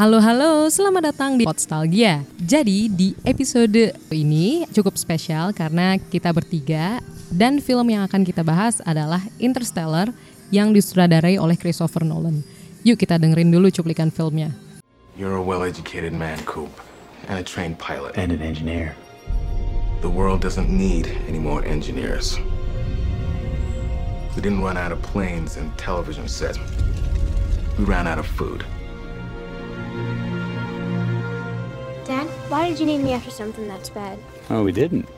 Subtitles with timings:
[0.00, 2.24] Halo halo, selamat datang di Podstalgia.
[2.40, 8.80] Jadi di episode ini cukup spesial karena kita bertiga dan film yang akan kita bahas
[8.88, 10.08] adalah Interstellar
[10.48, 12.40] yang disutradarai oleh Christopher Nolan.
[12.80, 14.56] Yuk kita dengerin dulu cuplikan filmnya.
[15.20, 16.72] You're a well-educated man, Coop,
[17.28, 18.16] and a trained pilot.
[18.16, 18.96] and an engineer.
[20.00, 22.40] The world doesn't need any more engineers.
[24.32, 26.56] We didn't run out of planes and television sets.
[27.76, 28.64] We ran out of food.
[32.04, 34.18] Dad, why did you name me after something that's bad?
[34.48, 35.08] Oh, we didn't.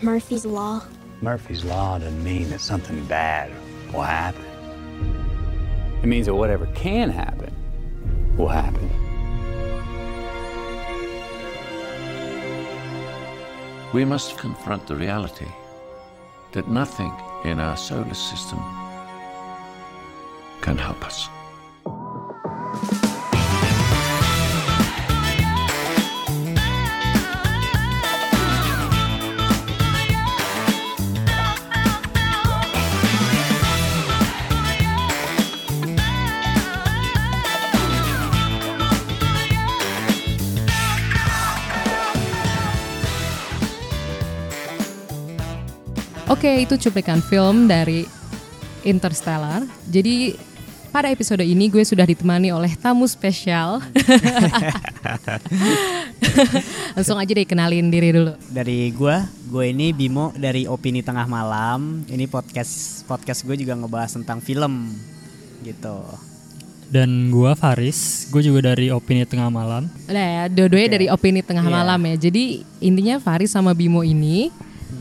[0.00, 0.82] Murphy's Law.
[1.20, 3.50] Murphy's Law doesn't mean that something bad
[3.92, 4.44] will happen.
[6.02, 7.52] It means that whatever can happen
[8.36, 8.88] will happen.
[13.92, 15.48] We must confront the reality
[16.52, 17.12] that nothing
[17.44, 18.58] in our solar system
[20.60, 21.28] can help us.
[46.28, 48.04] Oke, itu cuplikan film dari
[48.84, 49.64] Interstellar.
[49.88, 50.36] Jadi
[50.88, 53.80] pada episode ini gue sudah ditemani oleh tamu spesial.
[56.96, 58.36] Langsung aja deh kenalin diri dulu.
[58.52, 62.04] dari gua, gue ini Bimo dari Opini Tengah Malam.
[62.04, 64.92] Ini podcast podcast gue juga ngebahas tentang film
[65.64, 66.04] gitu.
[66.88, 69.88] Dan gua Faris, gue juga dari Opini Tengah Malam.
[70.08, 71.72] Udah ya, dua-duanya dari opini tengah Iya.
[71.72, 72.16] malam ya.
[72.28, 74.48] Jadi intinya Faris sama Bimo ini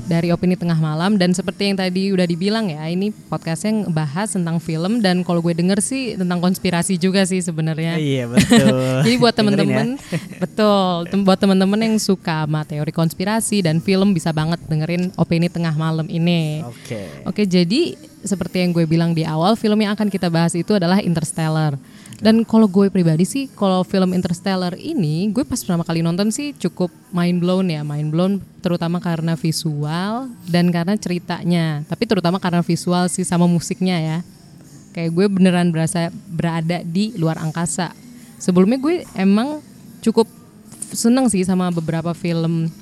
[0.07, 4.59] dari opini tengah malam dan seperti yang tadi udah dibilang ya, ini podcastnya bahas tentang
[4.59, 7.99] film dan kalau gue denger sih tentang konspirasi juga sih sebenarnya.
[7.99, 8.77] Iya betul.
[9.05, 10.19] Jadi buat Dengerin temen-temen, ya.
[10.39, 15.51] betul, tem- buat temen-temen yang suka sama teori konspirasi dan film bisa banget dengerin opini
[15.51, 16.63] tengah malam ini.
[16.63, 17.01] Oke.
[17.27, 20.99] Oke, jadi seperti yang gue bilang di awal, film yang akan kita bahas itu adalah
[20.99, 21.79] Interstellar.
[22.17, 26.49] Dan kalau gue pribadi sih, kalau film Interstellar ini, gue pas pertama kali nonton sih
[26.57, 28.33] cukup mind blown ya, mind blown
[28.65, 31.85] terutama karena visual dan karena ceritanya.
[31.85, 34.17] Tapi terutama karena visual sih sama musiknya ya.
[34.97, 37.93] Kayak gue beneran berasa berada di luar angkasa.
[38.41, 39.61] Sebelumnya gue emang
[40.01, 40.25] cukup
[40.89, 42.73] seneng sih sama beberapa film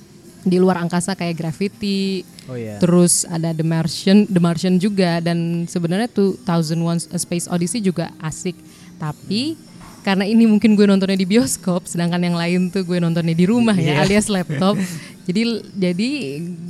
[0.47, 2.77] di luar angkasa kayak Gravity, Oh iya.
[2.77, 8.53] Terus ada The Martian, The Martian juga dan sebenarnya 2001 A Space Odyssey juga asik.
[8.95, 9.57] Tapi
[10.01, 13.73] karena ini mungkin gue nontonnya di bioskop, sedangkan yang lain tuh gue nontonnya di rumah
[13.73, 14.05] ya, Iya.
[14.05, 14.77] alias laptop.
[15.27, 15.41] jadi
[15.73, 16.09] jadi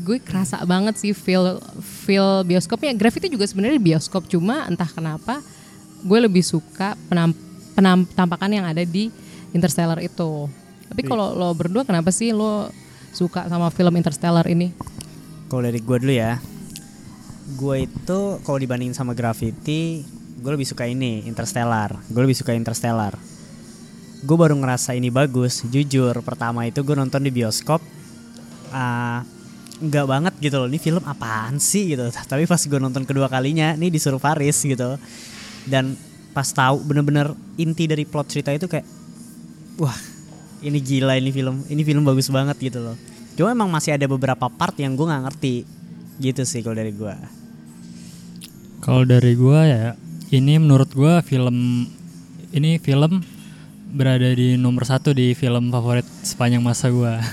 [0.02, 1.60] gue kerasa banget sih feel
[2.04, 2.96] feel bioskopnya.
[2.96, 5.44] Gravity juga sebenarnya di bioskop, cuma entah kenapa
[6.00, 7.36] gue lebih suka penam,
[7.74, 9.12] penam- tampakan yang ada di
[9.52, 10.48] Interstellar itu.
[10.86, 12.72] Tapi kalau lo berdua kenapa sih lo
[13.12, 14.72] suka sama film Interstellar ini?
[15.48, 16.40] Kalau dari gue dulu ya.
[17.56, 20.02] Gue itu kalau dibandingin sama Gravity,
[20.46, 21.98] gue lebih suka ini Interstellar.
[22.06, 23.18] Gue lebih suka Interstellar.
[24.22, 25.66] Gue baru ngerasa ini bagus.
[25.66, 27.82] Jujur, pertama itu gue nonton di bioskop.
[28.70, 29.26] ah
[29.82, 30.70] nggak banget gitu loh.
[30.70, 32.06] Ini film apaan sih gitu.
[32.32, 35.02] Tapi pas gue nonton kedua kalinya, nih disuruh Faris gitu.
[35.66, 35.98] Dan
[36.38, 38.86] pas tahu bener-bener inti dari plot cerita itu kayak,
[39.82, 39.98] wah
[40.62, 41.66] ini gila ini film.
[41.66, 42.94] Ini film bagus banget gitu loh.
[43.34, 45.56] Cuma emang masih ada beberapa part yang gue nggak ngerti
[46.22, 47.42] gitu sih kalau dari gue.
[48.86, 49.98] Kalau dari gua ya,
[50.34, 51.86] ini menurut gua film
[52.50, 53.22] ini film
[53.96, 57.22] berada di nomor satu di film favorit sepanjang masa gua.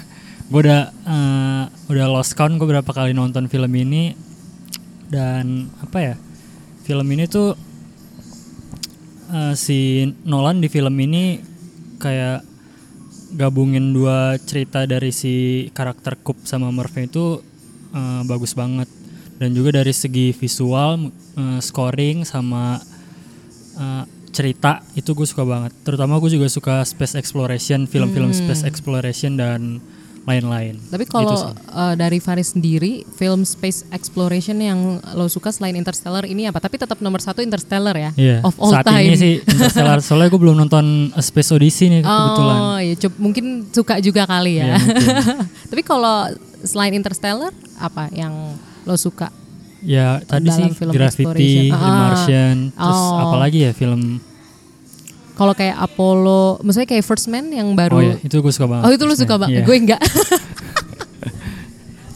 [0.53, 4.13] Gua udah eh, udah lost count gue berapa kali nonton film ini
[5.09, 6.15] dan apa ya?
[6.85, 7.57] Film ini tuh
[9.33, 11.41] eh, si Nolan di film ini
[11.97, 12.45] kayak
[13.33, 17.41] gabungin dua cerita dari si karakter Coop sama Murphy itu
[17.97, 18.93] eh, bagus banget
[19.41, 22.81] dan juga dari segi visual eh, scoring sama
[23.75, 29.37] eh, cerita itu gue suka banget terutama gue juga suka space exploration film-film space exploration
[29.37, 29.77] dan
[30.23, 34.79] lain-lain Tapi Gitu kalau uh, dari Faris sendiri, film space exploration yang
[35.13, 36.63] lo suka selain Interstellar ini apa?
[36.63, 39.03] Tapi tetap nomor satu Interstellar ya, Iya, of all saat time.
[39.03, 43.19] ini sih Interstellar soalnya gue belum nonton A Space Odyssey nih kebetulan Oh, iya, coba-
[43.19, 44.79] mungkin suka juga kali ya.
[44.79, 45.37] Mungkin.
[45.75, 46.31] Tapi kalau
[46.63, 48.55] selain Interstellar, apa yang
[48.87, 49.27] lo suka?
[49.83, 51.69] Ya tadi Dalam sih film Gravity.
[51.69, 51.99] The Ah.
[52.09, 53.19] Martian, terus Oh.
[53.21, 54.23] apalagi ya film
[55.33, 57.97] Kalau kayak Apollo, maksudnya kayak First Man yang baru.
[57.97, 58.85] Oh ya itu gue suka banget.
[58.85, 59.59] Oh, itu lo suka banget.
[59.59, 59.65] Iya.
[59.65, 60.01] Gue enggak.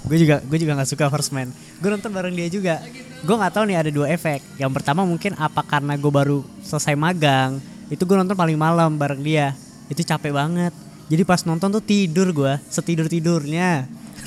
[0.07, 1.51] Gue juga gue juga nggak suka First Man.
[1.83, 2.79] Gue nonton bareng dia juga.
[3.21, 4.39] Gue nggak tahu nih ada dua efek.
[4.55, 7.59] Yang pertama mungkin apa karena gue baru selesai magang,
[7.89, 9.57] itu gue nonton paling malam bareng dia.
[9.87, 10.75] itu capek banget
[11.07, 13.87] jadi pas nonton tuh tidur gua setidur tidurnya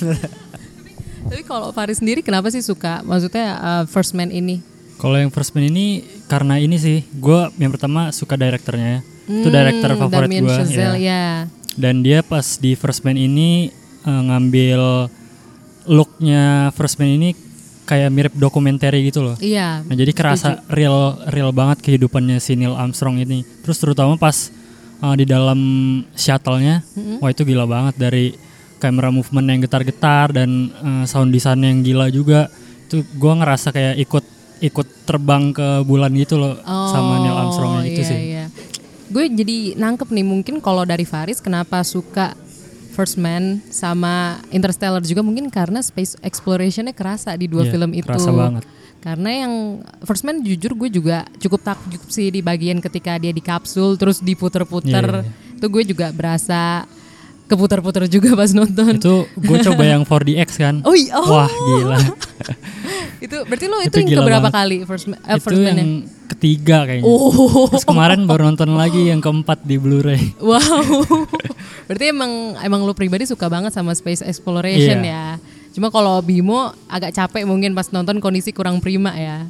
[1.30, 4.58] Tapi kalau Faris sendiri kenapa sih suka maksudnya uh, First Man ini?
[4.98, 9.00] Kalau yang First Man ini karena ini sih, gue yang pertama suka direkturnya.
[9.30, 10.50] Itu director Hmm, favorit gue.
[10.50, 11.46] Chazelle, ya.
[11.78, 13.70] Dan dia pas di First Man ini
[14.02, 15.06] eh, ngambil
[15.86, 17.32] looknya First Man ini
[17.86, 19.38] kayak mirip dokumenter gitu loh.
[19.38, 19.86] Iya.
[19.86, 23.46] Nah jadi kerasa real real banget kehidupannya si Neil Armstrong ini.
[23.62, 24.50] Terus terutama pas
[24.98, 25.58] uh, di dalam
[26.12, 26.82] shuttle-nya,
[27.22, 28.26] wah itu gila banget dari
[28.80, 32.48] kamera movement yang getar-getar dan uh, sound design yang gila juga.
[32.88, 34.24] Itu gua ngerasa kayak ikut
[34.60, 38.18] ikut terbang ke bulan gitu loh sama Neil Armstrong itu iya, sih.
[38.36, 38.44] Iya.
[39.10, 42.36] Gue jadi nangkep nih mungkin kalau dari Faris kenapa suka
[42.94, 48.06] First Man sama Interstellar juga mungkin karena space explorationnya kerasa di dua Iya, film itu.
[48.06, 48.62] kerasa banget.
[49.00, 49.52] Karena yang
[50.04, 54.20] First Man jujur gue juga cukup takjub sih di bagian ketika dia di kapsul terus
[54.20, 55.24] diputer-puter.
[55.24, 56.84] Iya, iya, Itu gue juga berasa
[57.50, 58.94] keputar-putar juga pas nonton.
[58.94, 60.74] Itu gue coba yang 4DX kan.
[60.82, 61.26] Oh iya, oh.
[61.26, 61.98] Wah gila.
[63.24, 64.56] itu berarti lo itu, Itu yang keberapa banget.
[64.56, 65.18] kali First Man?
[65.20, 65.76] eh, itu First Man-nya?
[65.76, 65.92] yang
[66.30, 67.04] ketiga kayaknya.
[67.04, 67.68] Oh.
[67.68, 70.38] Terus kemarin baru nonton lagi yang keempat di Blu-ray.
[70.38, 71.04] Wow.
[71.90, 75.10] Berarti emang emang lu pribadi suka banget sama space exploration Iya.
[75.10, 75.24] ya.
[75.70, 79.46] Cuma kalau Bimo agak capek mungkin pas nonton kondisi kurang prima ya.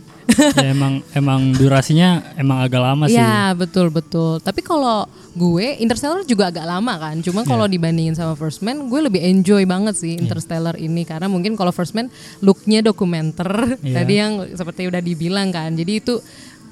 [0.54, 3.16] ya emang emang durasinya emang agak lama sih.
[3.18, 4.38] Iya betul betul.
[4.38, 7.18] Tapi kalau gue Interstellar juga agak lama kan.
[7.24, 7.72] Cuma kalau Iya.
[7.74, 11.96] dibandingin sama First Man, gue lebih enjoy banget sih Interstellar ini karena mungkin kalau First
[11.96, 12.12] Man
[12.44, 14.04] looknya dokumenter Iya.
[14.04, 15.72] tadi yang seperti udah dibilang kan.
[15.72, 16.20] Jadi itu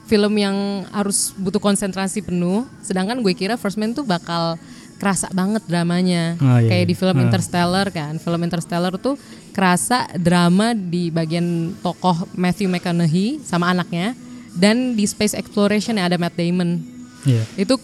[0.06, 0.56] film yang
[0.88, 2.68] harus butuh konsentrasi penuh.
[2.80, 4.56] Sedangkan gue kira First Man tuh bakal
[4.98, 6.34] kerasa banget dramanya.
[6.38, 6.90] Oh, iya, Kayak iya.
[6.90, 7.24] di film Ah.
[7.24, 8.12] Interstellar kan.
[8.18, 9.14] Film Interstellar tuh
[9.50, 14.14] kerasa drama di bagian tokoh Matthew McConaughey sama anaknya
[14.54, 16.78] dan di space exploration yang ada Matt Damon
[17.22, 17.42] Iya.
[17.58, 17.74] itu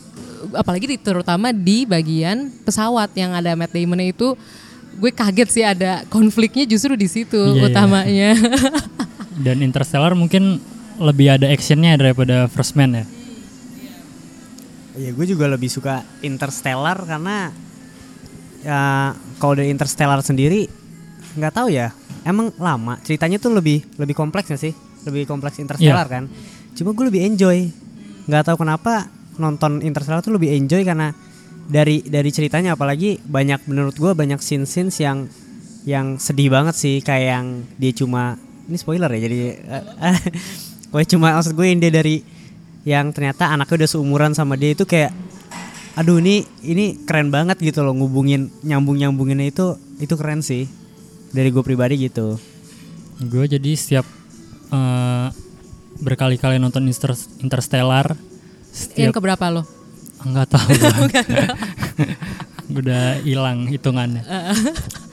[0.55, 4.39] apalagi di, terutama di bagian pesawat yang ada Matt Damon itu
[4.95, 7.67] gue kaget sih ada konfliknya justru di situ Iya, iya.
[7.67, 8.31] utamanya
[9.35, 10.63] Dan Interstellar mungkin
[10.95, 13.05] lebih ada actionnya daripada First Man ya.
[14.95, 17.51] Ya gue juga lebih suka Interstellar karena
[18.63, 19.13] ya
[19.43, 20.71] kalau dari Interstellar sendiri
[21.35, 21.91] nggak tahu ya.
[22.25, 24.73] Emang lama ceritanya tuh lebih lebih kompleks gak sih.
[25.05, 26.25] Lebih kompleks Interstellar kan.
[26.73, 27.69] Cuma gue lebih enjoy.
[28.31, 31.13] Nggak tahu kenapa nonton Interstellar tuh lebih enjoy karena
[31.69, 32.79] dari dari ceritanya.
[32.79, 35.29] Apalagi banyak menurut gue banyak scene scenes yang
[35.85, 37.05] yang sedih banget sih.
[37.05, 37.47] Kayak yang
[37.77, 40.19] dia cuma ini spoiler ya jadi eh,
[40.93, 42.25] gue cuma maksud gue yang dia dari
[42.85, 45.11] yang ternyata anaknya udah seumuran sama dia itu kayak
[45.97, 50.69] aduh ini ini keren banget gitu loh ngubungin nyambung nyambunginnya itu itu keren sih
[51.33, 52.37] dari gue pribadi gitu
[53.15, 54.03] Gue jadi setiap
[54.75, 55.29] eh,
[56.03, 59.63] berkali-kali nonton Inter Interstellar yang setiap keberapa lo
[60.27, 60.93] enggak tahu gua.
[62.81, 64.27] udah hilang hitungannya.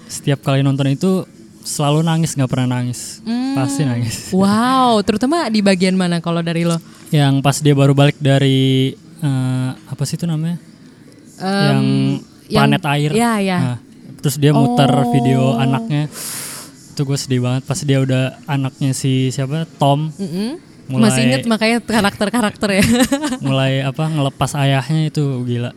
[0.09, 1.29] setiap kali nonton itu
[1.61, 3.21] selalu nangis nggak pernah nangis.
[3.53, 4.33] Pasti nangis.
[4.33, 9.69] wow terutama di bagian mana kalau dari lo Yang pas dia baru balik dari eh,
[9.85, 10.57] apa sih itu namanya?
[11.37, 11.83] yang
[12.45, 13.11] yang- planet air.
[13.11, 13.59] ya, ya.
[13.59, 13.77] Nah,
[14.19, 15.09] terus dia muter Oh.
[15.09, 16.05] video anaknya.
[16.91, 20.59] Itu gue sedih banget pas dia udah anaknya si siapa Tom Mm-mm.
[20.87, 22.83] Mulai- masih inget makanya karakter-karakter ya
[23.41, 25.71] mulai apa ngelepas ayahnya itu gila.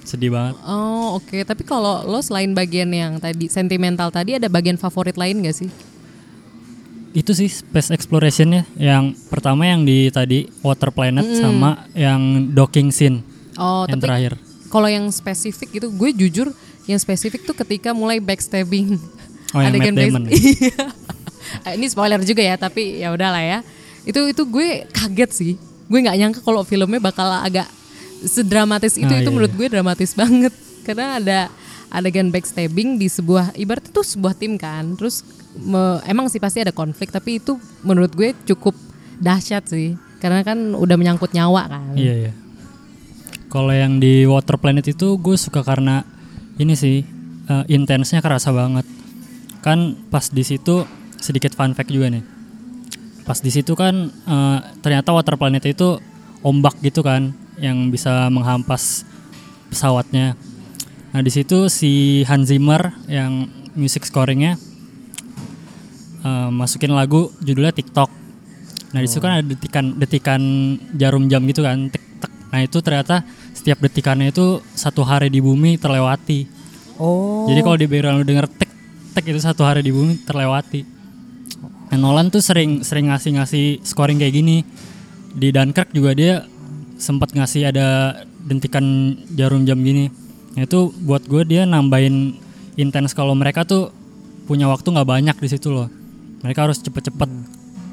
[0.00, 0.56] Sedih banget.
[0.62, 5.42] oh oke tapi kalau lo selain bagian yang tadi sentimental tadi ada bagian favorit lain
[5.42, 5.68] gak sih
[7.10, 13.26] Itu sih space explorationnya yang pertama yang di tadi Water Planet sama yang docking scene
[13.56, 14.32] oh yang tapi terakhir.
[14.68, 16.48] kalau yang spesifik itu gue jujur
[16.86, 18.94] yang spesifik tuh ketika mulai backstabbing
[19.50, 20.24] Oh, yang Matt Damon.
[20.30, 20.86] Iya.
[21.66, 23.58] Eh, ini spoiler juga ya tapi ya udahlah ya
[24.00, 25.52] itu itu gue kaget sih
[25.90, 27.66] gue nggak nyangka kalau filmnya bakal agak
[28.22, 29.58] sedramatis itu Ah, itu iya, menurut iya.
[29.58, 30.54] gue dramatis banget
[30.86, 31.38] karena ada
[31.90, 36.70] adegan backstabbing di sebuah ibarat itu sebuah tim kan terus me- emang sih pasti ada
[36.70, 38.74] konflik tapi itu menurut gue cukup
[39.18, 42.32] dahsyat sih karena kan udah menyangkut nyawa kan Iya iya.
[43.50, 46.06] Kalau yang di Water Planet itu gue suka karena
[46.54, 47.02] ini sih
[47.50, 48.86] eh, intensnya kerasa banget.
[49.58, 50.86] Kan pas di situ
[51.18, 52.22] sedikit fun fact juga nih.
[53.26, 55.98] Pas di situ kan eh, ternyata Water Planet itu
[56.46, 59.02] ombak gitu kan yang bisa menghampas
[59.66, 60.38] pesawatnya.
[61.10, 64.54] Nah di situ si Hans Zimmer yang music scoringnya
[66.22, 68.10] eh, masukin lagu judulnya TikTok.
[68.90, 70.42] Nah di situ kan ada detikan detikan
[70.94, 72.32] jarum jam gitu kan, tek tek.
[72.50, 73.22] Nah itu ternyata
[73.54, 76.46] setiap detikannya itu satu hari di bumi terlewati.
[76.98, 78.70] oh Jadi kalau di background lu denger tek
[79.14, 81.02] tek itu satu hari di bumi terlewati.
[81.90, 84.62] Nah, Nolan tuh sering sering ngasih ngasih scoring kayak gini.
[85.34, 86.46] Di Dunkirk juga dia
[86.98, 88.14] sempat ngasih ada
[88.46, 90.19] dentikan jarum jam gini.
[90.56, 92.34] Itu buat gue dia nambahin
[92.74, 93.90] intens kalau mereka tuh
[94.46, 95.86] punya waktu nggak banyak di situ loh.
[96.42, 97.30] Mereka harus cepet-cepet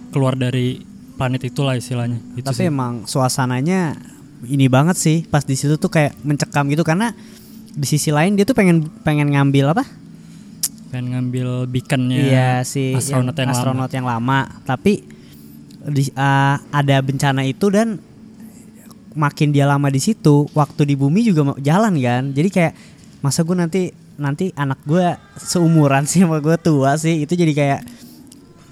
[0.09, 0.81] keluar dari
[1.17, 2.17] planet itulah istilahnya.
[2.33, 2.71] Itu Tapi sih.
[2.71, 3.97] emang suasananya
[4.45, 7.13] ini banget sih pas di situ tuh kayak mencekam gitu karena
[7.73, 9.85] di sisi lain dia tuh pengen pengen ngambil apa?
[10.87, 13.57] pengen ngambil beaconnya Iya si astronot yang, lama.
[13.59, 14.39] astronot yang lama.
[14.63, 15.03] Tapi
[15.83, 17.99] di, uh, ada bencana itu dan
[19.17, 22.23] makin dia lama di situ, waktu di bumi juga jalan kan.
[22.31, 22.73] Jadi kayak
[23.19, 23.81] masa gue nanti
[24.17, 27.81] nanti anak gue seumuran sih sama gue tua sih itu jadi kayak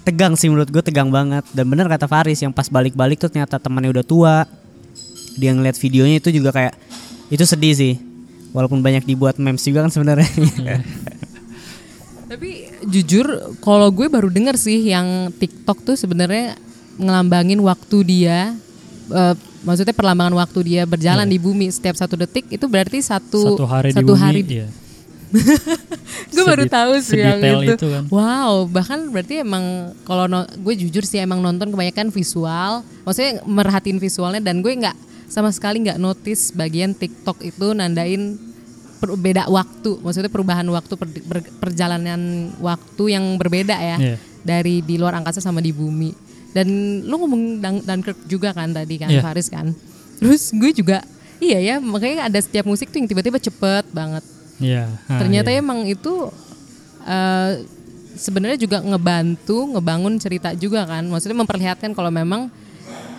[0.06, 1.42] tegang sih menurut gue tegang banget.
[1.50, 4.36] Dan bener kata Faris yang pas balik-balik tuh ternyata temannya udah tua.
[5.36, 6.74] Dia ngeliat videonya itu juga kayak
[7.28, 7.94] itu sedih sih.
[8.54, 10.30] Walaupun banyak dibuat memes juga kan sebenarnya.
[12.30, 16.58] Tapi jujur kalau gue baru denger sih yang TikTok tuh sebenarnya
[16.96, 18.56] ngelambangin waktu dia
[19.12, 19.34] eh,
[19.66, 23.90] maksudnya perlambangan waktu dia berjalan di bumi setiap satu detik itu berarti satu satu hari
[23.90, 24.68] di satu bumi hari iya.
[26.32, 27.74] gue baru tahu sih yang itu.
[27.74, 28.06] itu kan.
[28.08, 33.98] Wow, bahkan berarti emang kalau no- gue jujur sih emang nonton kebanyakan visual, maksudnya merhatiin
[33.98, 34.94] visualnya dan gue nggak
[35.26, 38.38] sama sekali nggak notice bagian TikTok itu nandain
[39.02, 44.16] per- beda waktu, maksudnya perubahan waktu per- ber- perjalanan waktu yang berbeda ya Iya.
[44.46, 46.25] dari di luar angkasa sama di bumi.
[46.56, 46.66] Dan
[47.04, 49.20] lu ngomong Dan- Dunkirk juga kan tadi kan Iya.
[49.20, 49.76] Faris kan.
[50.16, 51.04] Terus gue juga
[51.36, 54.24] iya ya makanya ada setiap musik tuh yang tiba-tiba cepet banget.
[54.56, 54.88] Iya.
[55.04, 55.60] Ah, Ternyata iya.
[55.60, 56.32] emang itu
[57.04, 57.52] eh,
[58.16, 61.04] sebenarnya juga ngebantu ngebangun cerita juga kan.
[61.04, 62.48] Maksudnya memperlihatkan kalau memang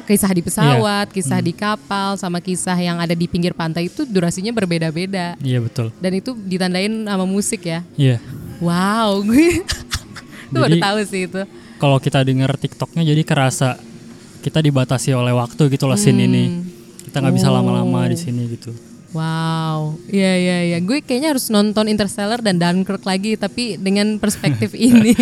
[0.03, 4.49] kisah di pesawat, kisah di kapal sama kisah yang ada di pinggir pantai itu durasinya
[4.49, 5.35] berbeda-beda.
[5.37, 5.91] Iya betul.
[5.99, 7.83] Dan itu ditandain sama musik ya.
[7.93, 8.17] Iya.
[8.57, 9.61] Wow, gue
[10.47, 11.41] itu baru tahu sih itu.
[11.77, 13.77] Kalau kita denger TikToknya jadi kerasa
[14.37, 16.43] kita dibatasi oleh waktu gitu loh scene ini.
[17.03, 18.07] Kita nggak bisa lama-lama Oh.
[18.07, 18.73] di sini gitu.
[19.15, 20.77] Wow, iya iya iya.
[20.77, 25.15] Gue kayaknya harus nonton Interstellar dan Dunkirk lagi, tapi dengan perspektif ini,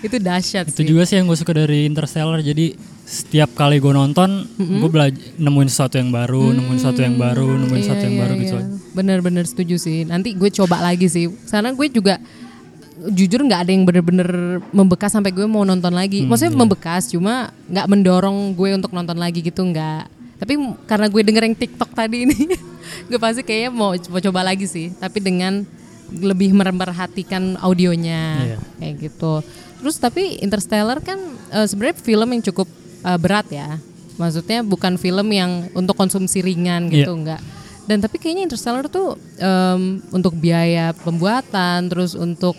[0.00, 0.86] itu dahsyat Itu sih.
[0.86, 2.38] juga sih yang gue suka dari Interstellar.
[2.38, 7.48] Jadi setiap kali gue nonton, gue belajar nemuin sesuatu yang baru, nemuin sesuatu yang baru,
[7.58, 8.56] nemuin sesuatu yang baru gitu.
[8.94, 10.06] Bener-bener setuju sih.
[10.06, 11.26] Nanti gue coba lagi sih.
[11.44, 12.22] Karena gue juga
[13.08, 14.30] jujur nggak ada yang bener-bener
[14.70, 16.26] membekas sampai gue mau nonton lagi.
[16.26, 20.10] Maksudnya membekas, cuma nggak mendorong gue untuk nonton lagi gitu nggak.
[20.38, 20.54] Tapi
[20.86, 22.38] karena gue denger yang TikTok tadi ini,
[23.10, 24.90] gue pasti kayaknya mau coba coba lagi sih.
[24.94, 25.62] Tapi dengan
[26.08, 28.58] lebih memperhatikan audionya Iya.
[28.80, 29.32] kayak gitu.
[29.78, 31.20] Terus tapi Interstellar kan
[31.52, 32.68] eh, sebenarnya film yang cukup
[33.04, 33.76] eh, berat ya.
[34.18, 37.18] Maksudnya bukan film yang untuk konsumsi ringan gitu Iya.
[37.18, 37.40] enggak.
[37.88, 42.52] Dan tapi kayaknya Interstellar tuh em, untuk biaya pembuatan terus untuk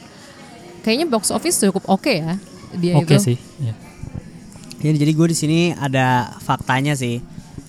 [0.90, 2.42] kayaknya box office cukup oke ya
[2.74, 3.34] dia Oke itu.
[3.34, 3.38] sih.
[3.58, 3.74] Iya.
[4.80, 7.20] Ya, jadi gue di sini ada faktanya sih.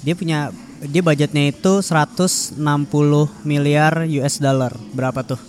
[0.05, 0.53] Dia punya
[0.85, 2.61] dia budgetnya itu 160
[3.43, 4.73] miliar US dollar.
[4.93, 5.41] Berapa tuh?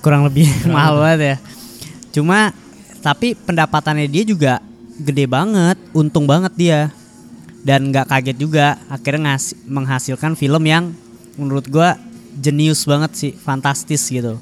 [0.00, 1.36] Kurang lebih mahal banget ya.
[2.10, 2.50] Cuma
[3.04, 4.52] tapi pendapatannya dia juga
[4.96, 6.80] gede banget, untung banget dia.
[7.64, 10.92] Dan nggak kaget juga akhirnya ngas- menghasilkan film yang
[11.36, 11.96] menurut gua
[12.34, 14.36] jenius banget sih, fantastis gitu.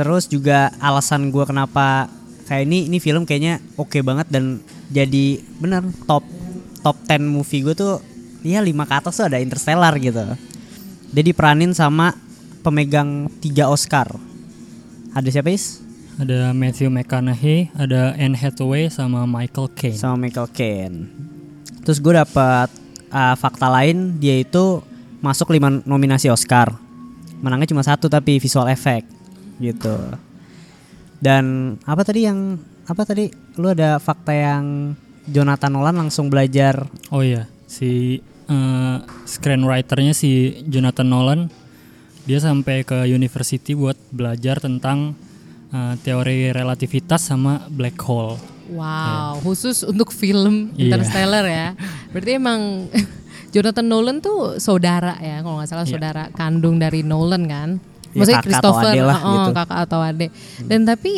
[0.00, 2.08] Terus juga alasan gua kenapa
[2.48, 6.24] kayak ini ini film kayaknya oke banget dan jadi bener top
[6.80, 8.00] top 10 movie gue tuh
[8.40, 10.24] ya lima ke atas tuh ada Interstellar gitu.
[11.12, 12.16] Dia diperanin sama
[12.64, 14.08] pemegang tiga Oscar.
[15.12, 15.84] Ada siapa is?
[16.16, 20.00] Ada Matthew McConaughey, ada Anne Hathaway sama Michael Caine.
[20.00, 21.12] Sama Michael Caine.
[21.84, 22.72] Terus gue dapat
[23.12, 24.80] uh, fakta lain dia itu
[25.20, 26.72] masuk lima nominasi Oscar.
[27.44, 29.19] Menangnya cuma satu tapi visual effect
[29.60, 29.94] gitu.
[31.20, 33.28] Dan apa tadi yang apa tadi?
[33.54, 34.96] Lu ada fakta yang
[35.28, 38.96] Jonathan Nolan langsung belajar Oh iya, si eh,
[39.28, 41.40] screenwriternya si Jonathan Nolan
[42.24, 45.12] dia sampai ke university buat belajar tentang
[45.70, 48.40] eh, teori relativitas sama black hole.
[48.70, 50.94] Wow, khusus untuk film Iya.
[50.94, 51.68] Interstellar ya.
[52.14, 52.86] Berarti emang
[53.54, 55.92] Jonathan Nolan tuh saudara ya, kalau nggak salah Iya.
[55.94, 57.70] saudara kandung dari Nolan kan.
[58.10, 59.50] Ya, Maksudnya atau Christopher, ade lah oh, gitu.
[59.54, 60.30] kakak atau adik.
[60.66, 61.12] Dan tapi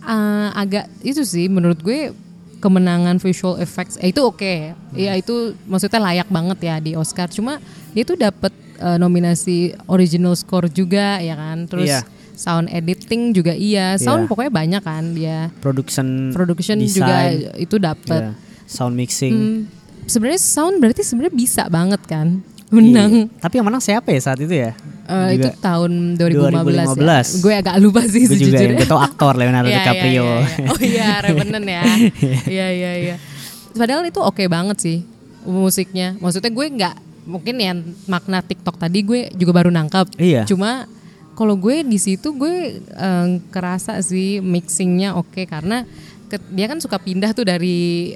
[0.00, 2.14] uh, agak itu sih menurut gue
[2.58, 4.74] kemenangan visual effects eh, itu oke.
[4.94, 7.26] Ya itu maksudnya layak banget ya di Oscar.
[7.26, 7.58] Cuma
[7.90, 11.66] dia tuh dapat uh, nominasi original score juga ya kan.
[11.66, 12.00] Terus Iya.
[12.38, 13.98] sound editing juga iya.
[13.98, 14.30] Sound Iya.
[14.30, 18.30] pokoknya banyak kan dia production production juga design, itu dapat.
[18.30, 18.34] ya,
[18.66, 19.34] sound mixing.
[19.34, 19.58] Hmm,
[20.06, 23.26] sebenarnya sound berarti sebenarnya bisa banget kan menang.
[23.26, 23.42] Iya.
[23.42, 24.74] Tapi yang menang siapa ya saat itu ya?
[25.08, 27.16] Eh, itu tahun 2015, ya.
[27.32, 27.40] 2015.
[27.40, 28.60] Gue agak lupa sih Gue juga sejujurnya.
[28.62, 30.22] yang gue tau aktor Leonardo Iya, iya, DiCaprio.
[30.22, 30.68] iya, iya.
[30.68, 31.82] Oh iya, Revenant ya.
[32.54, 33.16] Iya iya iya.
[33.70, 34.98] Padahal itu oke banget sih
[35.42, 36.16] musiknya.
[36.16, 37.72] Maksudnya gue nggak mungkin ya
[38.04, 40.16] makna TikTok tadi gue juga baru nangkep.
[40.16, 40.44] Iya.
[40.44, 40.84] Cuma
[41.32, 45.96] kalau gue di situ gue eh, kerasa sih mixingnya oke karena ke-
[46.28, 48.12] dia kan suka pindah tuh dari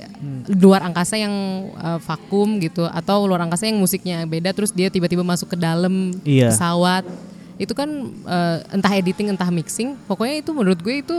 [0.53, 1.33] luar angkasa yang
[1.73, 6.13] eh, vakum gitu atau luar angkasa yang musiknya beda terus dia tiba-tiba masuk ke dalam
[6.23, 6.53] Iya.
[6.53, 7.09] pesawat.
[7.57, 7.89] Itu kan
[8.27, 11.19] eh, entah editing entah mixing pokoknya itu menurut gue itu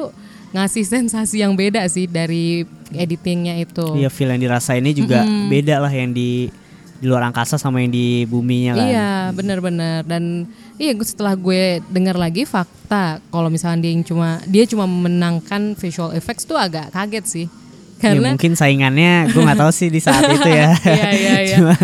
[0.54, 3.98] ngasih sensasi yang beda sih dari editingnya itu.
[3.98, 6.54] Iya feel yang dirasainnya juga beda lah yang di
[7.04, 8.88] di luar angkasa sama yang di buminya kan.
[8.88, 10.48] Iya, benar-benar dan
[10.80, 16.16] iya setelah gue dengar lagi fakta kalau misalnya dia yang cuma dia cuma memenangkan visual
[16.16, 17.48] effects tuh agak kaget sih.
[18.00, 20.72] Ya, Karena mungkin saingannya gue nggak tahu sih di saat itu ya.
[20.88, 21.56] Iya, iya, iya.
[21.60, 21.76] Cuma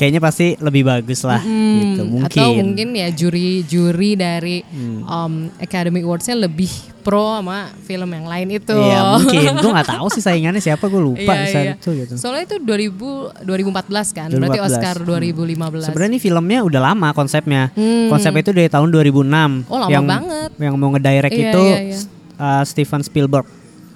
[0.00, 2.08] kayaknya pasti lebih bagus lah gitu.
[2.08, 2.24] Mungkin.
[2.24, 4.64] atau mungkin ya juri-juri dari
[5.04, 6.72] um, Academy Awards-nya lebih
[7.04, 8.72] pro sama film yang lain itu.
[8.72, 9.52] Iya mungkin.
[9.64, 11.72] Gue nggak tahu sih saingannya siapa gue lupa saat iya.
[11.76, 12.16] itu gitu.
[12.16, 14.68] Soalnya itu 2000 2014 kan, berarti 2014.
[14.72, 15.84] Oscar 2015.
[15.92, 17.62] Sebenarnya ini filmnya udah lama konsepnya.
[18.08, 19.28] Konsep itu dari tahun 2006.
[19.28, 19.68] Hmm.
[19.68, 20.50] Oh, lama yang, banget.
[20.56, 21.98] Yang mau ngedirect Iya, itu iya, iya.
[22.40, 23.46] uh, Steven Spielberg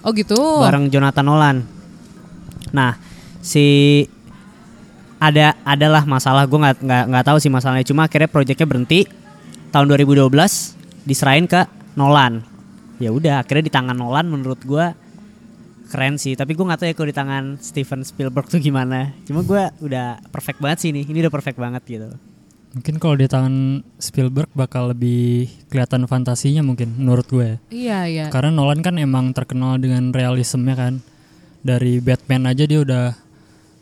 [0.05, 0.37] Oh gitu.
[0.37, 1.57] bareng Jonathan Nolan.
[2.77, 3.01] Nah,
[3.41, 4.05] si
[5.25, 9.09] ada adalah masalah gue nggak nggak nggak tahu sih masalahnya cuma akhirnya proyeknya berhenti
[9.73, 10.28] tahun 2012
[11.09, 11.64] diserahin ke
[11.97, 12.45] Nolan
[13.00, 14.87] ya udah akhirnya di tangan Nolan menurut gue
[15.88, 19.40] keren sih tapi gue nggak tahu ya kalau di tangan Steven Spielberg tuh gimana cuma
[19.40, 22.11] gue udah perfect banget sih ini ini udah perfect banget gitu
[22.75, 27.47] Mungkin kalau di tangan Spielberg bakal lebih kelihatan fantasinya mungkin menurut gue.
[27.47, 27.57] ya.
[27.71, 28.26] Iya, iya.
[28.35, 30.95] Karena Nolan kan emang terkenal dengan realismenya kan.
[31.62, 33.24] Dari Batman aja dia udah ah,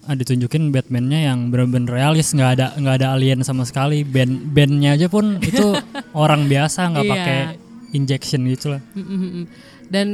[0.05, 4.03] ditunjukin Batman-nya yang bener-bener realis, nggak ada nggak ada alien sama sekali.
[4.03, 5.79] Band bandnya aja pun itu
[6.13, 7.13] orang biasa nggak Iya.
[7.15, 7.41] pakai
[7.93, 8.83] injection gitu lah.
[9.87, 10.09] Dan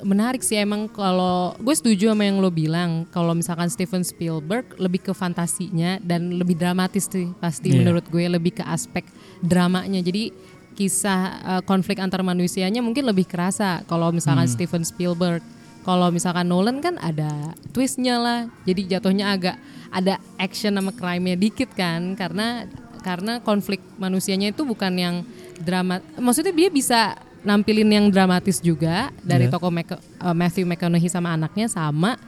[0.00, 5.04] menarik sih emang kalau gue setuju sama yang lo bilang kalau misalkan Steven Spielberg lebih
[5.04, 7.84] ke fantasinya dan lebih dramatis sih pasti Iya.
[7.84, 9.04] menurut gue lebih ke aspek
[9.40, 10.32] dramanya jadi
[10.72, 15.44] kisah uh, konflik antar manusianya mungkin lebih kerasa kalau misalkan Steven Spielberg
[15.80, 18.40] kalau misalkan Nolan kan ada twistnya lah.
[18.64, 19.56] Jadi jatuhnya agak
[19.88, 22.14] ada action sama crime-nya dikit kan.
[22.14, 22.68] Karena
[23.00, 25.16] karena konflik manusianya itu bukan yang
[25.56, 29.08] drama maksudnya dia bisa nampilin yang dramatis juga.
[29.20, 29.52] Dari Iya.
[29.56, 32.20] tokoh Mac- uh, Matthew McConaughey sama anaknya sama.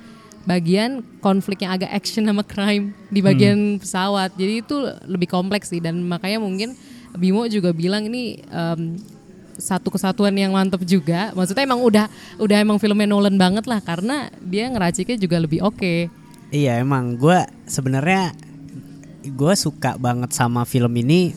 [0.42, 4.34] Bagian konflik yang agak action sama crime di bagian pesawat.
[4.34, 4.74] Jadi itu
[5.06, 5.78] lebih kompleks sih.
[5.78, 6.74] Dan makanya mungkin
[7.12, 8.96] Bimo juga bilang ini em,
[9.58, 11.32] satu kesatuan yang mantep juga.
[11.36, 12.06] Maksudnya emang udah
[12.40, 16.08] udah emang filmnya Nolan banget lah karena dia ngeraciknya juga lebih oke.
[16.52, 18.36] Iya emang gue sebenarnya
[19.24, 21.32] gue suka banget sama film ini.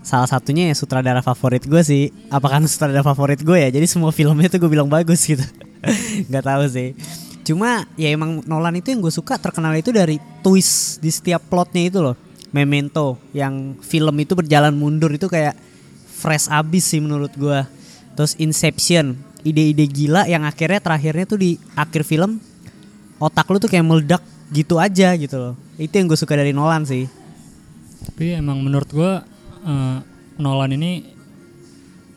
[0.00, 2.08] Salah satunya ya sutradara favorit gue sih.
[2.32, 3.68] Apa karena sutradara favorit gue ya?
[3.68, 5.44] Jadi semua filmnya tuh gue bilang bagus gitu.
[6.32, 6.96] Nggak tahu sih.
[7.44, 11.84] Cuma ya emang Nolan itu yang gue suka terkenal itu dari twist di setiap plotnya
[11.84, 12.16] itu loh.
[12.50, 15.54] Memento yang film itu berjalan mundur itu kayak
[16.20, 17.64] fresh abis sih menurut gue
[18.12, 22.36] terus Inception ide-ide gila yang akhirnya terakhirnya tuh di akhir film
[23.20, 25.54] otak lu tuh kayak meledak gitu aja gitu loh.
[25.78, 27.06] Itu yang gue suka dari Nolan sih.
[28.00, 29.22] Tapi emang menurut gua
[29.62, 29.98] eh,
[30.40, 31.04] Nolan ini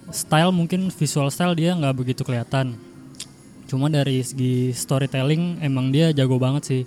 [0.09, 2.79] style mungkin visual style dia nggak begitu kelihatan.
[3.67, 6.83] Cuma dari segi storytelling emang dia jago banget sih.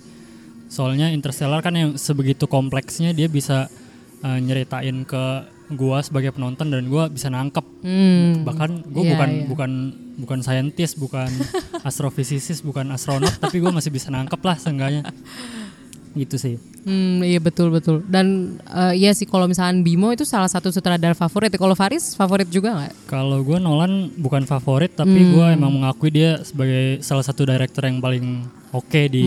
[0.67, 3.69] Soalnya Interstellar kan yang sebegitu kompleksnya dia bisa
[4.25, 5.23] eh, nyeritain ke
[5.69, 7.65] gua sebagai penonton dan gua bisa nangkep.
[7.81, 8.43] Hmm.
[8.43, 9.43] Bahkan gua Iya, bukan iya.
[9.45, 9.71] bukan
[10.17, 11.27] bukan saintis, bukan
[11.87, 15.03] astrofisikis, bukan astronot, tapi gua masih bisa nangkep lah seenggaknya.
[16.17, 16.55] Gitu sih.
[16.81, 18.01] Hmm, iya betul betul.
[18.01, 21.53] Dan eh, iya sih kalau misalkan Bimo itu salah satu sutradara favorit.
[21.53, 22.93] Kalau Faris favorit juga nggak?
[23.05, 25.29] Kalau gue Nolan bukan favorit tapi Hmm.
[25.35, 29.23] gue emang mengakui dia sebagai salah satu director yang paling oke di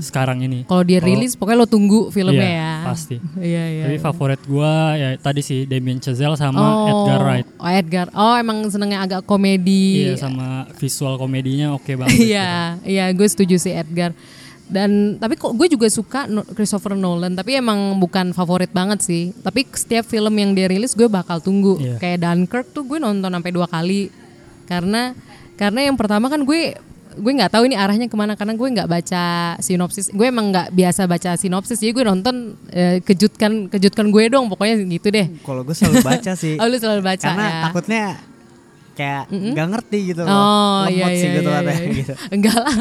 [0.00, 0.64] sekarang ini.
[0.64, 2.72] Kalau dia Kalau- rilis pokoknya lo tunggu filmnya Iya, ya.
[2.82, 3.16] pasti.
[3.38, 3.84] Iya iya.
[3.86, 7.46] Tapi favorit gue ya tadi sih Damien Chazelle sama Edgar Wright.
[7.54, 8.06] Oh Edgar.
[8.10, 10.08] Oh emang senengnya agak komedi.
[10.08, 12.16] Iya sama visual komedinya oke banget.
[12.32, 14.16] Iya, iya gue setuju sih Edgar.
[14.64, 16.24] Dan tapi kok gue juga suka
[16.56, 19.36] Christopher Nolan, tapi emang bukan favorit banget sih.
[19.38, 21.76] Tapi setiap film yang dia rilis gue bakal tunggu.
[21.76, 22.00] Iya.
[22.00, 24.08] Kayak Dunkirk tuh gue nonton sampai dua kali.
[24.64, 25.12] Karena
[25.54, 26.74] karena yang pertama kan gue
[27.14, 29.24] gue nggak tahu ini arahnya ke mana karena gue nggak baca
[29.62, 30.10] sinopsis.
[30.10, 34.82] Gue emang nggak biasa baca sinopsis, jadi gue nonton eh, kejutkan kejutkan gue dong, pokoknya
[34.86, 35.26] gitu deh.
[35.42, 36.56] Kalau gue selalu baca sih.
[36.62, 37.62] Oh lu selalu baca Karena ya?
[37.68, 38.04] takutnya
[38.94, 40.30] kayak nggak ngerti gitu loh.
[40.30, 41.88] Oh Lemot iya sih iya gue tuh iya, iya.
[42.00, 42.14] gitu.
[42.30, 42.76] Enggak lah.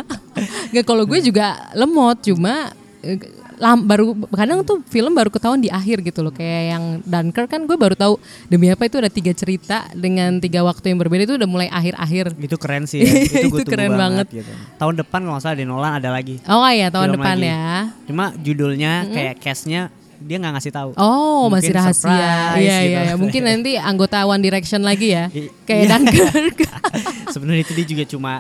[0.70, 2.54] Enggak kalau gue juga lemot cuma
[3.02, 3.18] eh,
[3.58, 7.66] lam, baru kadang tuh film baru ketahuan di akhir gitu loh kayak yang Dunkirk kan
[7.66, 11.36] gue baru tahu demi apa itu ada tiga cerita dengan tiga waktu yang berbeda itu
[11.38, 12.38] udah mulai akhir-akhir.
[12.38, 13.12] Itu keren sih ya.
[13.50, 14.28] Itu, Itu keren banget.
[14.32, 14.52] gitu.
[14.80, 16.40] Tahun depan kalau nggak salah di Nolan ada lagi.
[16.48, 17.50] Oh iya tahun Film depan lagi.
[17.52, 17.68] ya.
[18.10, 19.92] Cuma judulnya kayak cast-nya
[20.24, 20.90] dia nggak ngasih tahu.
[20.96, 22.16] Oh, Mungkin masih rahasia.
[22.16, 22.24] Iya,
[22.56, 22.64] gitu.
[22.64, 23.14] iya, iya.
[23.20, 25.28] Mungkin nanti anggota One Direction lagi ya.
[25.68, 25.90] Kayak iya.
[25.92, 26.58] Dunkirk.
[27.36, 28.34] Sebenarnya itu dia juga cuma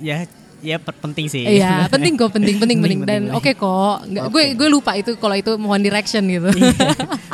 [0.00, 0.24] ya
[0.66, 1.46] ya penting sih.
[1.46, 3.00] Iya, penting kok, penting, penting, penting.
[3.06, 4.02] Dan oke kok.
[4.02, 6.50] Nggak, Gue gue lupa itu kalau itu One Direction gitu.
[6.50, 6.74] Iya,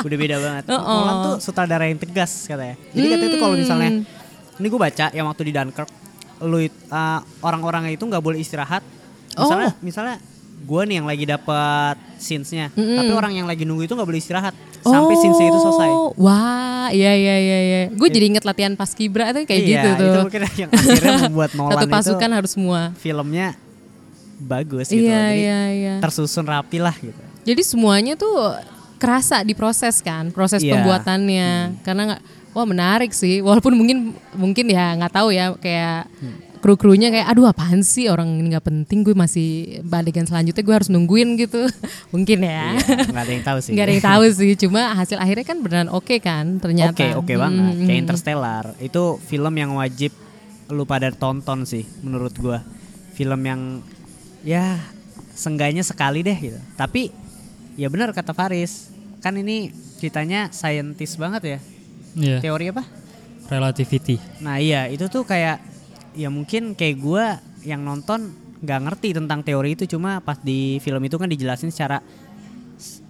[0.04, 0.64] udah beda banget.
[0.68, 0.96] Oh, oh.
[1.00, 2.76] Nolan tuh sutradara yang tegas katanya.
[2.92, 3.90] Jadi katanya tuh kalau misalnya
[4.60, 5.88] ini gue baca yang waktu di Dunkirk,
[6.44, 6.68] lu uh,
[7.40, 8.84] orang-orangnya itu nggak boleh istirahat.
[9.32, 9.80] Misalnya, Oh.
[9.80, 10.16] misalnya
[10.62, 14.52] gue nih yang lagi dapat scenes-nya, tapi orang yang lagi nunggu itu nggak boleh istirahat
[14.82, 14.90] Oh.
[14.90, 15.88] sampai scenes-nya itu selesai.
[16.16, 17.80] Wah, iya iya iya iya.
[17.90, 20.06] Gue jadi inget latihan pas kibra itu kayak iya, gitu tuh.
[20.06, 22.80] itu mungkin yang akhirnya membuat Nolan Satu pasukan itu harus semua.
[22.96, 23.46] filmnya
[24.38, 25.06] bagus gitu.
[25.06, 25.94] Iya Jadi iya iya.
[25.98, 27.22] tersusun rapi lah gitu.
[27.42, 28.58] Jadi semuanya tuh
[28.98, 30.78] kerasa diproses kan, proses Iya.
[30.78, 31.78] pembuatannya.
[31.82, 33.38] Karena nggak, wah menarik sih.
[33.38, 33.98] Walaupun mungkin
[34.34, 36.10] mungkin ya nggak tahu ya kayak
[36.62, 39.48] kru-krunya kayak aduh apaan sih orang ini nggak penting gue masih
[39.84, 41.66] adegan selanjutnya gue harus nungguin gitu
[42.14, 43.70] mungkin ya Iya, nggak ada yang tahu sih.
[43.74, 47.34] nggak ada yang tahu sih cuma hasil akhirnya kan beneran oke kan ternyata Oke, oke
[47.34, 47.74] banget.
[47.74, 48.00] Hmm, Kayak.
[48.00, 48.64] Interstellar.
[48.78, 50.14] Itu film yang wajib
[50.70, 52.62] lu pada tonton sih menurut gua.
[53.12, 53.82] Film yang
[54.40, 54.78] ya
[55.32, 56.60] sengganya sekali deh gitu.
[56.74, 57.10] Tapi
[57.74, 58.88] ya benar kata Faris.
[59.18, 61.58] Kan ini ceritanya saintis banget ya.
[62.14, 62.84] Iya, Teori apa?
[63.44, 64.16] relativity.
[64.40, 65.60] Nah, iya, itu tuh kayak
[66.12, 71.02] ya mungkin kayak gua yang nonton nggak ngerti tentang teori itu cuma pas di film
[71.02, 71.98] itu kan dijelasin secara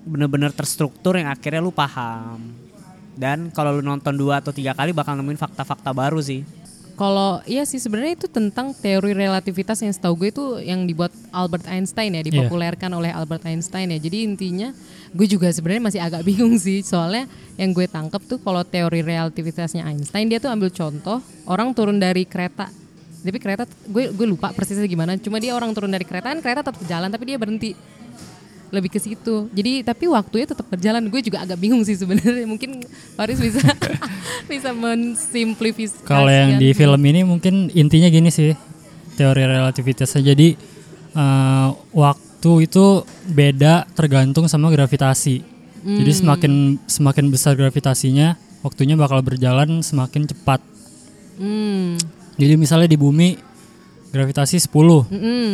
[0.03, 2.41] bener-bener terstruktur yang akhirnya lu paham.
[3.13, 6.43] Dan kalau lu nonton dua atau tiga kali bakal nemuin fakta-fakta baru sih.
[6.93, 11.65] Kalau iya sih sebenarnya itu tentang teori relativitas yang setahu gue itu yang dibuat Albert
[11.65, 13.99] Einstein ya, dipopulerkan oleh Albert Einstein ya.
[13.99, 14.77] Jadi intinya
[15.13, 19.89] gue juga sebenarnya masih agak bingung sih soalnya yang gue tangkep tuh kalau teori relativitasnya
[19.89, 22.69] Einstein dia tuh ambil contoh orang turun dari kereta.
[23.23, 25.15] Tapi kereta gue gue lupa persisnya gimana.
[25.19, 27.73] Cuma dia orang turun dari kereta kan kereta tetap jalan tapi dia berhenti
[28.73, 29.47] lebih ke situ.
[29.53, 31.07] Jadi tapi waktunya tetap berjalan.
[31.07, 32.49] Gue juga agak bingung sih sebenarnya.
[32.49, 32.83] Mungkin
[33.15, 33.63] Faris bisa
[34.51, 36.03] bisa mensimplifikasi.
[36.03, 38.57] Kalau yang di film ini mungkin intinya gini sih
[39.15, 40.35] teori relativitasnya.
[40.35, 40.49] Jadi
[41.15, 45.53] eh, waktu itu beda tergantung sama gravitasi.
[45.83, 50.63] Jadi semakin semakin besar gravitasinya, waktunya bakal berjalan semakin cepat.
[51.43, 51.99] Hmm.
[52.43, 53.39] Jadi misalnya di bumi
[54.11, 54.67] gravitasi 10.
[55.09, 55.47] Mm-mm.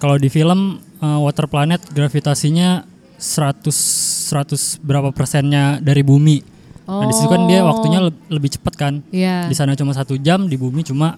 [0.00, 2.88] Kalau di film eh, Water Planet gravitasinya
[3.20, 6.40] 100 100 berapa persennya dari bumi.
[6.90, 8.94] Nah, di situ kan dia waktunya le- lebih cepat kan.
[9.12, 9.46] Iya.
[9.46, 11.14] Di sana cuma satu jam, di bumi cuma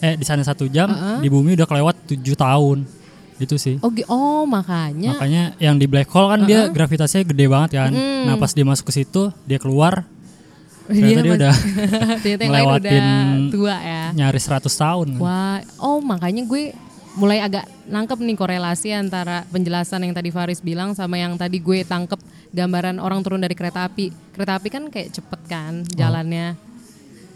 [0.00, 2.82] eh di sana satu jam, di bumi udah kelewat tujuh tahun.
[3.38, 3.76] Gitu sih.
[3.78, 5.14] Oh, oh makanya.
[5.14, 7.92] Makanya yang di black hole kan dia gravitasinya gede banget kan.
[8.26, 10.02] Nah pas dia masuk ke situ, dia keluar
[10.86, 11.54] ternyata dia Mas- udah
[12.22, 13.04] ternyata yang lain udah ngelewatin
[13.50, 14.02] tua ya.
[14.12, 15.08] nyaris 100 tahun.
[15.16, 16.76] Wah, oh makanya gue
[17.14, 21.82] mulai agak nangkep nih korelasi antara penjelasan yang tadi Faris bilang sama yang tadi gue
[21.82, 22.18] tangkep
[22.50, 24.10] gambaran orang turun dari kereta api.
[24.30, 26.58] Kereta api kan kayak cepet kan jalannya.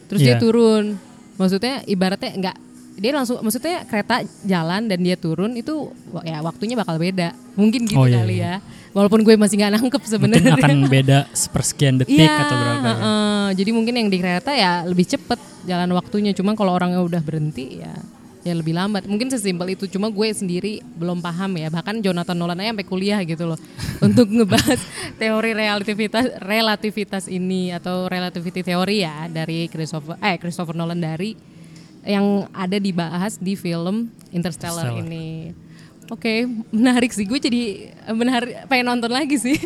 [0.06, 0.40] Terus dia Iya.
[0.40, 0.98] turun.
[1.34, 2.56] Maksudnya ibaratnya enggak
[2.98, 7.30] dia langsung maksudnya kereta jalan dan dia turun itu ya waktunya bakal beda.
[7.54, 8.52] Mungkin gitu Oh, iya, kali iya.
[8.58, 8.66] ya.
[8.90, 10.52] Walaupun gue masih nggak nangkep sebenarnya.
[10.54, 12.94] akan beda sepersekian detik Iya, atau berapa ya.
[12.94, 13.46] heeh.
[13.54, 16.30] jadi mungkin yang di kereta ya lebih cepet jalan waktunya.
[16.32, 17.94] Cuma kalau orangnya udah berhenti ya
[18.40, 19.04] ya lebih lambat.
[19.04, 19.86] Mungkin sesimpel itu.
[19.86, 21.68] Cuma gue sendiri belum paham ya.
[21.68, 23.58] Bahkan Jonathan Nolan aja sampai kuliah gitu loh
[24.06, 24.78] untuk ngebahas
[25.14, 31.34] teori relativitas relativitas ini atau relativity theory ya dari Christopher eh Christopher Nolan dari
[32.08, 35.04] yang ada dibahas di film Interstellar, Interstellar.
[35.04, 35.52] ini.
[36.08, 37.28] Oke, menarik sih.
[37.28, 39.60] Gue jadi eh, menarik, pengen nonton lagi sih.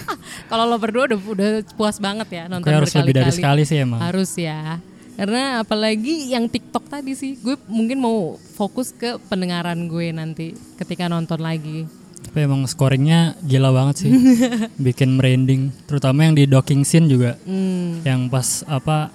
[0.50, 3.82] Kalau lo berdua udah, udah puas banget ya nonton Oke, harus lebih dari sekali sih
[3.82, 3.98] emang.
[3.98, 4.78] Harus ya.
[5.18, 11.10] Karena apalagi yang TikTok tadi sih, gue mungkin mau fokus ke pendengaran gue nanti ketika
[11.10, 11.90] nonton lagi.
[12.22, 14.10] Tapi emang scoringnya gila banget sih.
[14.86, 15.74] Bikin merinding.
[15.90, 17.34] Terutama yang di docking scene juga.
[17.42, 18.06] Hmm.
[18.06, 19.10] Yang pas apa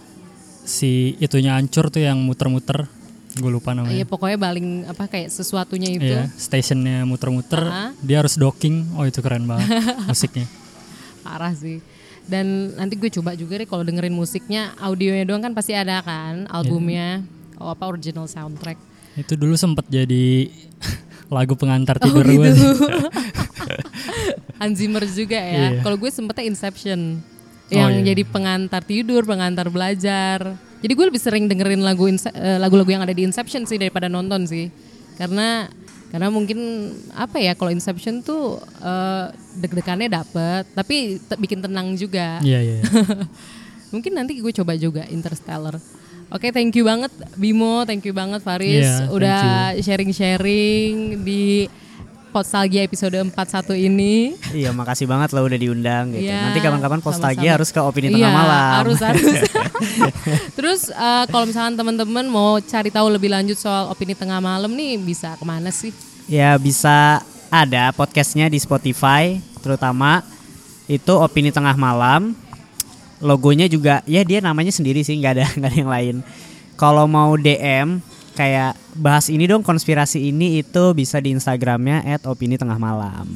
[0.64, 2.88] si itunya hancur tuh yang muter-muter.
[3.34, 4.06] Gue lupa Iya namanya.
[4.06, 6.06] pokoknya baling apa kayak sesuatunya itu.
[6.06, 7.62] Iya, stationnya muter-muter.
[7.62, 7.90] Ah.
[7.98, 8.94] Dia harus docking.
[8.94, 9.66] Oh itu keren banget
[10.10, 10.46] musiknya.
[11.22, 11.82] Parah sih.
[12.24, 16.46] Dan nanti gue coba juga deh kalau dengerin musiknya, audionya doang kan pasti ada kan
[16.48, 17.26] albumnya.
[17.58, 18.78] Oh apa original soundtrack.
[19.18, 20.48] Itu dulu sempet jadi
[21.34, 22.54] lagu pengantar Oh, tidur gue.
[22.54, 22.70] gitu.
[24.62, 25.74] Hans Zimmer juga ya.
[25.74, 25.82] Iya.
[25.82, 27.18] Kalau gue sempetnya Inception.
[27.72, 28.06] Oh, Yang iya.
[28.14, 30.60] jadi pengantar tidur, pengantar belajar.
[30.84, 34.44] Jadi gue lebih sering dengerin lagu eh, lagu-lagu yang ada di Inception sih daripada nonton
[34.44, 34.68] sih.
[35.16, 35.72] Karena
[36.14, 36.60] karena mungkin
[37.16, 39.26] apa ya kalau Inception tuh eh,
[39.64, 42.44] deg-degannya dapet, tapi te- bikin tenang juga.
[42.44, 42.80] Iya, iya.
[43.94, 45.78] Mungkin nanti gue coba juga Interstellar.
[46.34, 51.70] Oke, thank you banget Bimo, thank you banget Faris thank udah sharing-sharing di
[52.34, 54.34] Postalgia episode 41 ini.
[54.50, 56.26] Iya, makasih banget lo udah diundang gitu.
[56.26, 57.56] Iya, Nanti kapan-kapan Postalgia sama-sama.
[57.62, 58.74] harus ke opini tengah Iya, malam.
[58.82, 59.26] Harus harus.
[60.58, 64.98] Terus eh, kalau misalnya teman-teman mau cari tahu lebih lanjut soal opini tengah malam nih
[64.98, 65.94] bisa ke mana sih?
[66.26, 70.26] Ya bisa ada podcastnya di Spotify, terutama
[70.90, 72.34] itu opini tengah malam.
[73.22, 76.16] Logonya juga ya dia namanya sendiri sih, nggak ada nggak ada yang lain.
[76.74, 78.02] Kalau mau DM
[78.34, 83.30] kayak bahas ini dong konspirasi ini itu bisa di Instagramnya @opini tengah malam.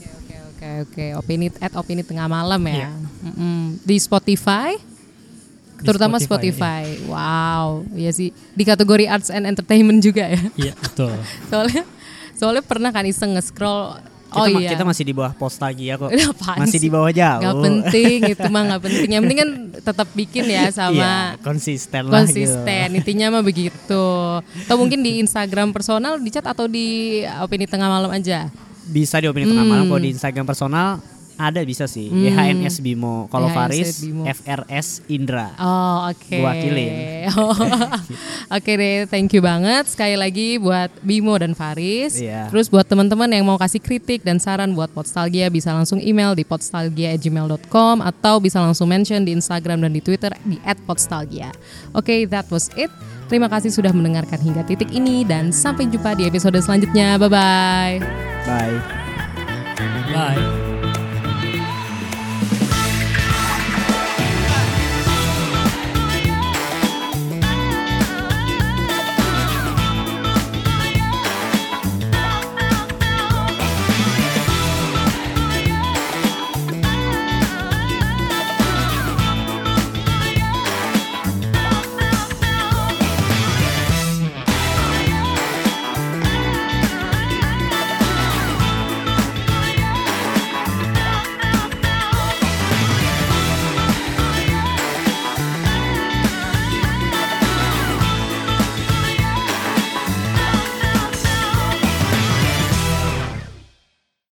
[0.00, 1.06] Oke oke oke.
[1.20, 2.92] Opini at opini tengah malam ya.
[3.24, 3.80] Mm-mm.
[3.82, 4.76] Di Spotify.
[5.80, 7.08] Di Terutama Spotify, Spotify.
[7.08, 8.36] Wow, iya sih.
[8.52, 10.42] Di kategori arts and entertainment juga ya.
[10.60, 11.16] Iya betul.
[11.50, 11.84] Soalnya
[12.36, 14.70] soalnya pernah kan iseng nge-scroll Kita, Oh iya.
[14.70, 16.08] kita masih di bawah Postalgia kok.
[16.32, 16.82] Apaan masih sih?
[16.82, 17.42] di bawah jauh.
[17.42, 19.08] Gak penting itu mah gak penting.
[19.10, 19.50] Yang penting kan
[19.82, 22.46] tetap bikin ya Iya, sama konsisten lah gitu.
[22.46, 22.86] konsisten.
[22.94, 24.04] Intinya mah begitu.
[24.38, 28.46] Atau mungkin di Instagram personal di chat atau di opini tengah malam aja.
[28.82, 29.90] Bisa di opini tengah malam Hmm.
[29.90, 31.02] kalau di Instagram personal
[31.40, 32.12] ada bisa sih.
[32.12, 33.24] YHNS Bimo.
[33.32, 34.22] Kalau YHNS Faris Bimo.
[34.28, 35.56] FRS Indra.
[35.56, 36.36] Oh oke.
[36.36, 36.92] Gua wakilin.
[37.30, 37.54] Oh,
[38.50, 42.18] oke deh, thank you banget sekali lagi buat Bimo dan Faris.
[42.18, 42.50] Iya.
[42.50, 46.42] Terus buat teman-teman yang mau kasih kritik dan saran buat Podstalgia bisa langsung email di
[46.42, 51.54] podstalgia@gmail.com atau bisa langsung mention di Instagram dan di Twitter di @podstalgia.
[51.94, 52.90] Oke, that was it.
[53.30, 57.14] Terima kasih sudah mendengarkan hingga titik ini dan sampai jumpa di episode selanjutnya.
[57.14, 57.96] Bye bye.
[58.42, 58.76] Bye.
[60.10, 60.69] Bye.